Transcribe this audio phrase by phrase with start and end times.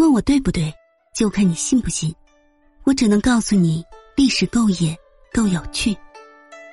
[0.00, 0.72] 问我对不对，
[1.14, 2.10] 就看你信不信。
[2.84, 3.84] 我只能告诉你，
[4.16, 4.96] 历史够野，
[5.30, 5.94] 够有趣。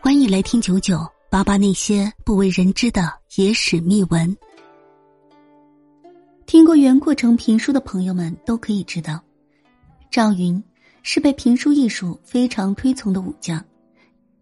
[0.00, 4.34] 欢迎来听九九八八那些不为人知的野史秘闻。
[6.46, 9.20] 听过袁阔成评书的朋友们都可以知道，
[10.10, 10.62] 赵云
[11.02, 13.62] 是被评书艺术非常推崇的武将。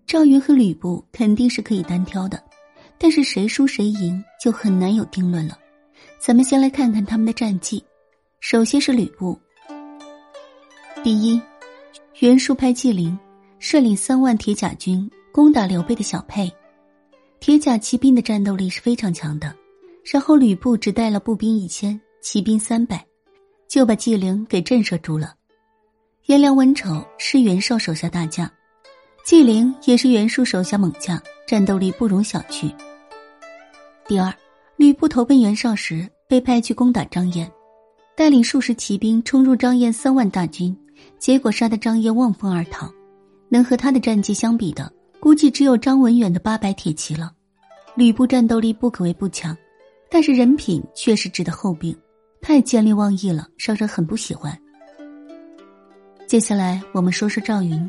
[0.07, 2.41] 赵云和吕布肯定是可以单挑的，
[2.97, 5.59] 但是谁输谁赢就很难有定论了。
[6.21, 7.85] 咱们先来看看他们的战绩。
[8.41, 9.39] 首先是吕布。
[11.03, 11.41] 第一，
[12.21, 13.19] 袁术派纪灵
[13.59, 16.51] 率领三万铁甲军攻打刘备的小沛，
[17.41, 19.55] 铁甲骑兵的战斗力是非常强的。
[20.11, 23.05] 然后吕布只带了步兵一千，骑兵三百，
[23.69, 25.35] 就把纪灵给震慑住了。
[26.27, 28.51] 颜良文丑是袁绍手下大将，
[29.25, 32.73] 纪灵也是袁术手下猛将，战斗力不容小觑。
[34.07, 34.33] 第二，
[34.77, 37.51] 吕布投奔袁绍时被派去攻打张燕。
[38.19, 40.77] 带领数十骑兵冲入张燕三万大军，
[41.21, 42.93] 结果杀得张燕望风而逃。
[43.49, 47.31] 能和他的战绩相比的，估计只有张文远的八百铁骑了。
[47.95, 49.57] 吕布战斗力不可谓不强，
[50.11, 51.97] 但是人品确实值得诟病，
[52.41, 54.53] 太见利忘义了，让人很不喜欢。
[56.27, 57.89] 接下来我们说说赵云。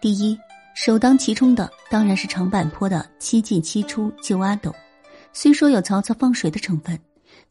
[0.00, 0.36] 第一，
[0.74, 4.74] 首当其冲的当然是长坂坡的七进七出救阿斗，
[5.32, 6.98] 虽说有曹操放水的成分，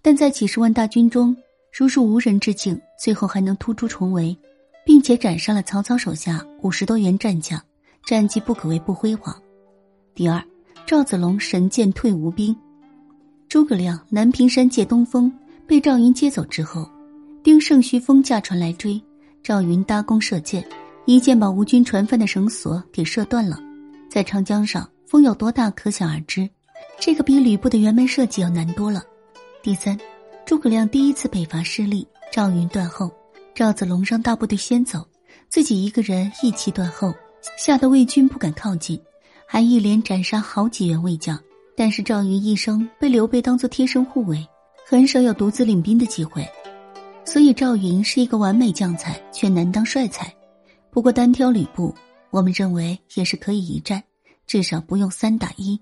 [0.01, 1.33] 但在几十万大军中。
[1.77, 4.33] 如入无人之境，最后还能突出重围，
[4.85, 7.61] 并且斩杀了曹操手下五十多员战将，
[8.05, 9.35] 战绩不可谓不辉煌。
[10.13, 10.41] 第二，
[10.85, 12.55] 赵子龙神剑退吴兵，
[13.49, 15.29] 诸葛亮南屏山借东风
[15.67, 16.89] 被赵云接走之后，
[17.43, 19.01] 丁胜虚风驾船来追，
[19.43, 20.65] 赵云搭弓射箭，
[21.03, 23.59] 一箭把吴军船帆的绳索给射断了。
[24.09, 26.49] 在长江上，风有多大可想而知，
[27.01, 29.03] 这个比吕布的辕门射戟要难多了。
[29.61, 29.99] 第三。
[30.45, 33.11] 诸葛亮第一次北伐失利，赵云断后，
[33.55, 35.03] 赵子龙让大部队先走，
[35.49, 37.11] 自己一个人一气断后，
[37.57, 39.01] 吓得魏军不敢靠近，
[39.47, 41.39] 还一连斩杀好几员魏将。
[41.75, 44.47] 但是赵云一生被刘备当做贴身护卫，
[44.85, 46.47] 很少有独自领兵的机会，
[47.25, 50.31] 所以赵云是一个完美将才，却难当帅才。
[50.91, 51.94] 不过单挑吕布，
[52.29, 54.03] 我们认为也是可以一战，
[54.45, 55.81] 至少不用三打一。